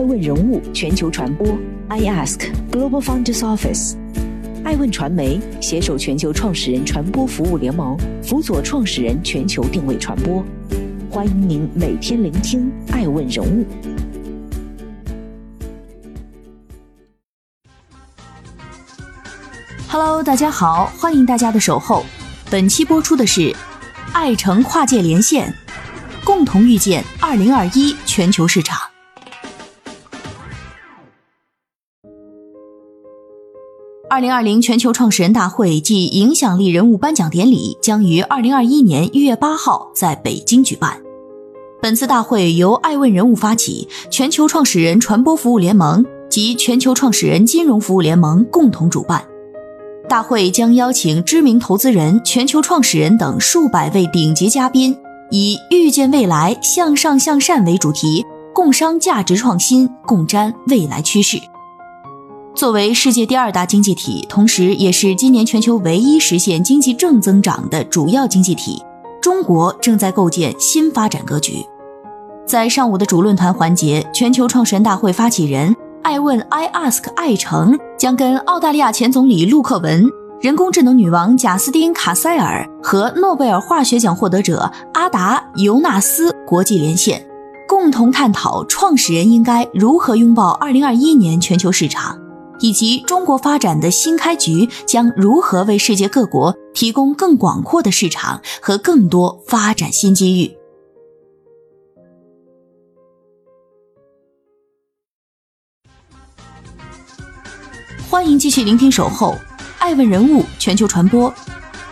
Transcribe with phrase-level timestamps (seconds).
[0.00, 1.46] 爱问人物全球传播
[1.88, 3.96] ，I Ask Global Founders Office，
[4.64, 10.42] 爱问传媒携手全球创始人传播服务联盟，辅佐创始人全球定位传播。
[11.10, 13.66] 欢迎您每天聆听爱问人物。
[19.86, 22.06] Hello，大家好，欢迎大家的守候。
[22.50, 23.54] 本期播出的是
[24.14, 25.54] 爱城跨界连线，
[26.24, 28.89] 共同预见二零二一全球市场。
[34.10, 41.00] 二零二零全球创始人大会暨影响力人物颁奖典礼将于二零二一年一月八号在北京举办。
[41.80, 49.24] 本次大会由爱问人物发起，全球创始人传播服务联盟及全球创始人金融服务联盟共同主办。
[50.08, 54.98] 大会将邀请知名投资人、全球创始人等数百位顶级嘉宾，
[55.30, 61.40] 以“预见未来，向上向善”为主题，共商价值创新，共瞻未来趋势。
[62.60, 68.82] 作为世界第二大经济体，同时也是今年全球唯一实现经济正增长的主要经济体，
[69.22, 71.64] 中国正在构建新发展格局。
[72.46, 75.74] 在上午的主论坛环节，全球创始人大会发起人。
[76.02, 80.04] 爱问 i ask 艾诚将跟澳大利亚前总理陆克文、
[80.42, 87.26] 人工智能女王贾斯汀卡塞尔和诺贝尔化学奖获得者阿达尤纳斯国际连线，
[87.66, 92.18] 共同探讨创始人应该如何拥抱2021年全球市场，
[92.60, 100.60] 以及中国发展的新开局将如何为世界各国提供更广阔的市场和更多发展新机遇。
[108.08, 109.32] 欢迎继续聆听《守候》，
[109.78, 111.32] 爱问人物全球传播。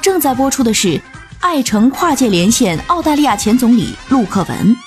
[0.00, 1.00] 正在播出的是
[1.40, 4.85] 爱城跨界连线澳大利亚前总理陆克文。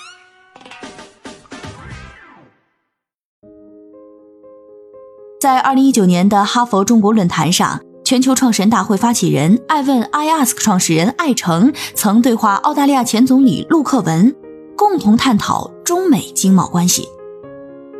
[5.39, 14.35] 在二零一九年的哈佛中国论坛上，全球创始人大会发起人爱问 iAsk 创始人艾诚曾对话澳大利亚前总理陆克文，
[14.75, 17.07] 共同探讨中美经贸关系。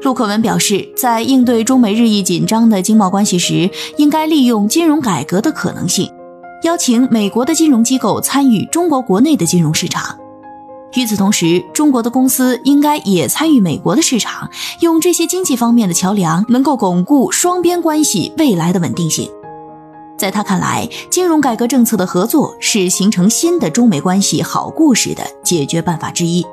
[0.02, 6.12] 陆克文表示，在应对中美日益紧张的经贸关系时，应该利用金融改革的可能性，
[6.66, 10.20] 邀请美国的金融机构参与中国国内的金融市场。
[10.96, 14.50] 与此同时，中国的公司应该也参与美国的市场，
[14.82, 19.30] 用这些经济方面的桥梁，能够巩固双边关系未来的稳定性。
[20.18, 26.46] 在他看来，金融改革政策的合作是形成新的中美关系好故事的解决办法之一。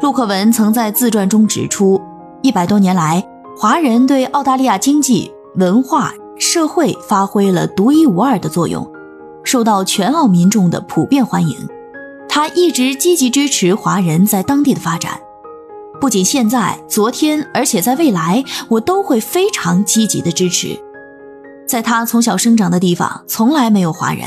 [0.00, 2.00] 陆克文曾在自传中指出。
[2.42, 3.26] 一百多年来，
[3.58, 8.90] 华人对澳大利亚经济、文化、社会发挥了独一无二的作用，
[9.44, 11.56] 受到全澳民众的普遍欢迎。
[12.32, 15.20] 他一直积极支持华人在当地的发展，
[16.00, 20.78] 不仅现在、昨天，而且在未来，我都会非常积极的支持。
[21.66, 24.26] 在他从小生长的地方，从来没有华人。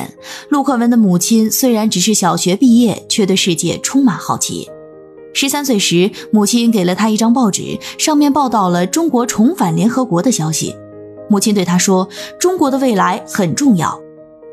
[0.49, 4.69] 陆克文的母亲虽然只是小学毕业，却对世界充满好奇。
[5.33, 10.75] 十三岁时，母亲给了他一张报纸，上面报道了中国重返联合国的消息。
[11.29, 13.97] 母亲对他说：“中国的未来很重要，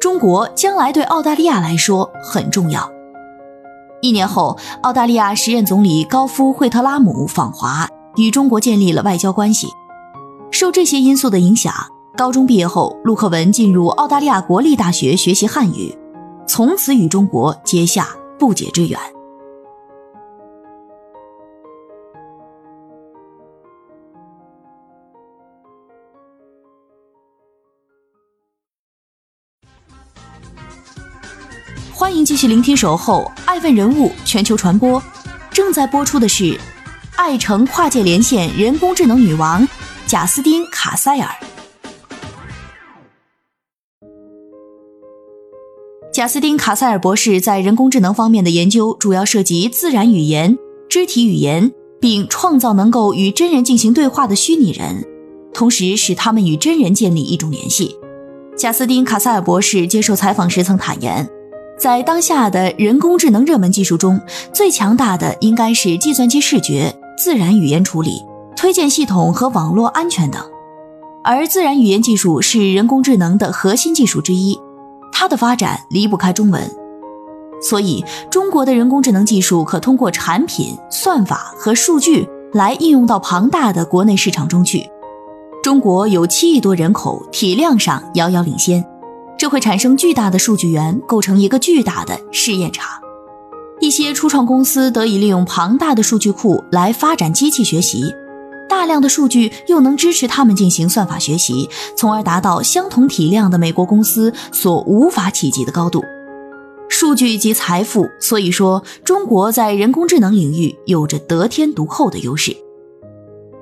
[0.01, 2.89] 中国将来对澳大利亚来说很重要。”
[4.03, 9.69] 一年后，澳大利亚时任总理高夫惠特拉姆访华，与中国建立了外交关系。
[10.51, 11.73] 受这些因素的影响，
[12.17, 15.97] 高中毕业后，陆克文进入澳大利亚国立大学学习汉语，
[16.47, 18.99] 从此与中国结下不解之缘。
[32.01, 34.99] 欢迎继续聆听《守候爱问人物全球传播》，
[35.51, 36.59] 正在播出的是
[37.15, 39.69] 爱城跨界连线人工智能女王
[40.07, 41.29] 贾斯汀卡塞尔。
[46.11, 50.57] 贾斯汀卡塞尔博士在人工智能方面的研究主要涉及自然语言、
[50.89, 55.07] 肢体语言，并创造能够与真人进行对话的虚拟人，
[55.53, 57.95] 同时使他们与真人建立一种联系。
[58.57, 61.29] 贾斯汀卡塞尔博士接受采访时曾坦言。
[61.81, 64.21] 在当下的人工智能热门技术中，
[64.53, 68.23] 最强大的应该是计算机视觉、自然语言处理、
[68.55, 70.43] 推荐系统和网络安全等。
[71.25, 74.61] 而自然语言技术是人工智能的核心技术之一，
[75.11, 76.71] 它的发展离不开中文。
[77.63, 84.87] 所以，中国的人工智能技术可通过产品、算法和数据来应用到庞大的国内市场中去。
[85.63, 88.85] 中国有七亿多人口，体量上遥遥领先。
[89.41, 92.87] 这会产生巨大的数据源，构成一个巨大的试验场。
[93.81, 98.15] 一些初创公司得以利用庞大的数据库来发展机器学习，
[98.69, 106.05] 大量的数据又能支持他们进行算法学习，从而达到相同体量的美国公司所无法企及的高度。
[106.91, 112.55] 数据及财富，所以说中国在人工智能领域有着得天独厚的优势。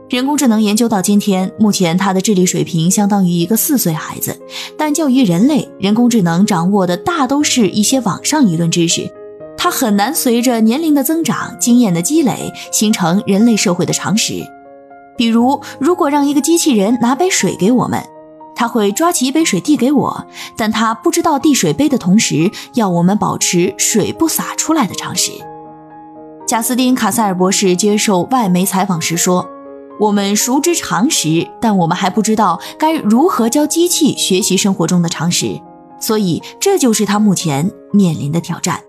[0.08, 4.34] 人工智能研究到今天，目前它的智力水平相当于一个四岁孩子，
[4.78, 9.06] 但教育人类，人工智能掌握的大都是一些网上理论知识，
[9.58, 14.42] 它很难随着年龄的增长、经验的积累，形成人类社会的常识。
[15.14, 18.02] 比如，如果让一个机器人拿杯水给我们，
[18.56, 20.26] 他会抓起一杯水递给我，
[20.56, 25.32] 但他不知道递水杯的同时，要我们保持水不洒出来的常识。
[26.46, 29.46] 贾斯汀·卡塞尔博士接受外媒采访时说。
[30.00, 35.60] 我们熟知常识，但我们还不知道该如何教机器学习生活中的常识，
[36.00, 38.80] 所以这就是他目前面临的挑战。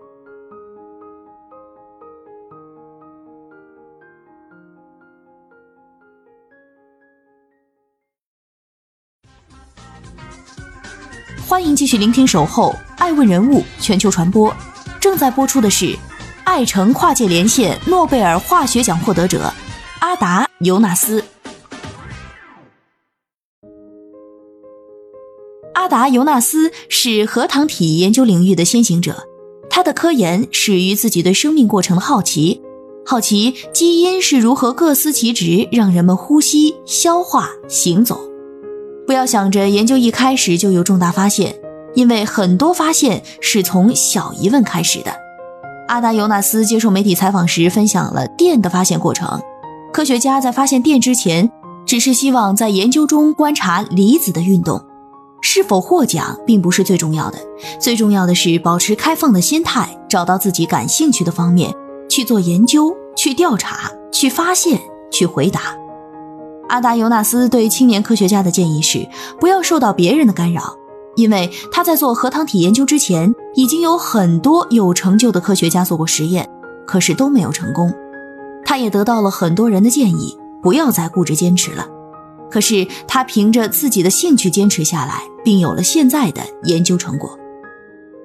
[11.47, 14.51] 欢迎继续聆听《守候爱问人物全球传播》，
[14.99, 15.97] 正在播出的是
[16.43, 19.51] 爱城跨界连线诺贝尔化学奖获得者。
[19.99, 21.21] 阿达·尤纳斯。
[25.73, 29.27] 阿达·尤纳斯是核糖体研究领域的先行者，
[29.69, 32.61] 他的科研始于自己对生命过程的好奇，
[33.05, 38.21] 好奇基因是如何各司其职，让人们呼吸、消化、行走。
[39.05, 41.59] 不要想着研究一开始就有重大发现，
[41.93, 45.11] 因为很多发现是从小疑问开始的。
[45.89, 49.41] 阿达·尤纳斯接受媒体采访时分享了电的发现过程。
[49.91, 51.51] 科学家在发现电之前，
[51.85, 54.81] 只是希望在研究中观察离子的运动。
[55.41, 57.39] 是否获奖并不是最重要的，
[57.79, 61.73] 最重要的是保持开放的心态，找到自己感兴趣的方面
[62.09, 64.79] 去做研究、去调查、去发现、
[65.11, 65.75] 去回答。
[66.67, 69.07] 阿达·尤纳斯对青年科学家的建议是：
[69.39, 70.75] 不要受到别人的干扰，
[71.15, 76.47] 因为他在做核糖体研究之前，已经有很多有成就的科学家做过实验，
[76.85, 77.91] 可是都没有成功。
[78.69, 81.87] 他也得到了很多人的建议，不要再固执坚持了。
[82.51, 87.35] 可是他凭着自己的兴趣坚持下来，并有了现在的研究成果。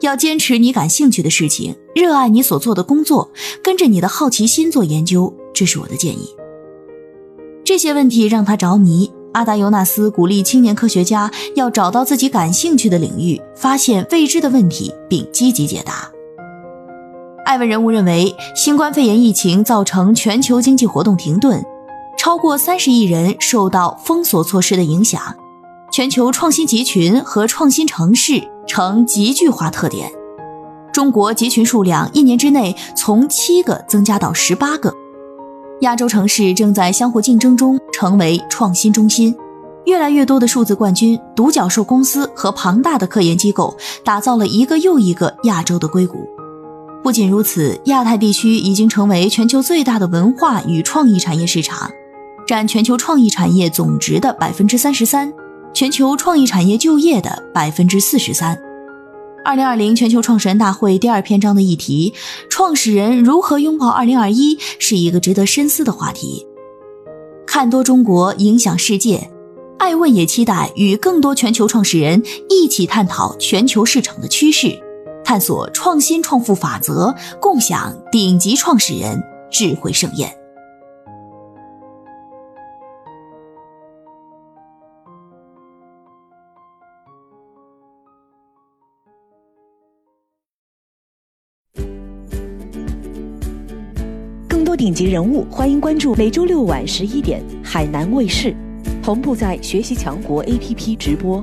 [0.02, 3.30] 要坚持你感兴趣的事情，热爱你所做的工作，
[3.62, 6.28] 跟着你的好奇心做研究，这是我的建议。
[7.64, 9.10] 这些问题让他着迷。
[9.32, 16.13] 阿达尤纳斯鼓励青年科学家要找到自己感兴趣的领域，发现未知的问题，并积极解答。
[17.44, 21.62] 艾文人物认为，新冠肺炎疫情造成全球经济活动停顿，
[22.16, 25.20] 超过三十亿人受到封锁措施的影响，
[25.92, 30.10] 全球创新集群和创新城市呈集聚化特点。
[30.90, 34.94] 中国集群数量一年之内从七个增加到十八个，
[35.82, 39.36] 亚洲城市正在相互竞争中成为创新中心，
[39.84, 46.26] 越来越多的数字冠军、独角兽公司和庞大的科研机构打造了一个又一个亚洲的硅谷。
[47.04, 51.90] 不仅如此，亚太地区已经成为全球最大的文化与创意产业市场，
[52.46, 55.30] 占全球创意产业总值的百分之三十三，
[55.74, 58.58] 全球创意产业就业的百分之四十三。
[59.44, 62.14] 二零二零全球创始人大会第二篇章的议题：
[62.48, 66.46] 创始人如何拥抱二零二一，是一个值得深思的话题。
[67.46, 69.30] 看多中国，影响世界。
[69.76, 74.80] 艾问也期待与更多全球创始人一起探讨全球市场的趋势。
[75.24, 80.30] 探索创新创富法则，共享顶级创始人智慧盛宴。
[94.46, 98.54] 更多顶级人物，欢迎关注每周六晚十一点海南卫视，
[99.02, 101.42] 同步在学习强国 APP 直播。